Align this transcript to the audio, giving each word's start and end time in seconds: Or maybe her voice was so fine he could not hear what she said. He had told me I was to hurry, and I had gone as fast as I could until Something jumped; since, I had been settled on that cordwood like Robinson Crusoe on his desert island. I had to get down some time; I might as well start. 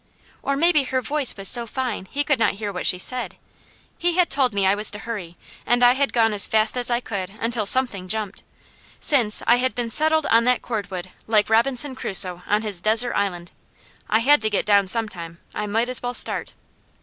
Or 0.41 0.55
maybe 0.57 0.85
her 0.85 0.99
voice 0.99 1.37
was 1.37 1.47
so 1.47 1.67
fine 1.67 2.05
he 2.05 2.23
could 2.23 2.39
not 2.39 2.55
hear 2.55 2.73
what 2.73 2.87
she 2.87 2.97
said. 2.97 3.35
He 3.99 4.13
had 4.15 4.31
told 4.31 4.51
me 4.51 4.65
I 4.65 4.73
was 4.73 4.89
to 4.89 4.97
hurry, 4.97 5.37
and 5.63 5.83
I 5.83 5.93
had 5.93 6.11
gone 6.11 6.33
as 6.33 6.47
fast 6.47 6.75
as 6.75 6.89
I 6.89 6.99
could 6.99 7.29
until 7.39 7.67
Something 7.67 8.07
jumped; 8.07 8.41
since, 8.99 9.43
I 9.45 9.57
had 9.57 9.75
been 9.75 9.91
settled 9.91 10.25
on 10.31 10.43
that 10.45 10.63
cordwood 10.63 11.11
like 11.27 11.51
Robinson 11.51 11.93
Crusoe 11.93 12.41
on 12.47 12.63
his 12.63 12.81
desert 12.81 13.13
island. 13.13 13.51
I 14.09 14.21
had 14.21 14.41
to 14.41 14.49
get 14.49 14.65
down 14.65 14.87
some 14.87 15.07
time; 15.07 15.37
I 15.53 15.67
might 15.67 15.87
as 15.87 16.01
well 16.01 16.15
start. 16.15 16.55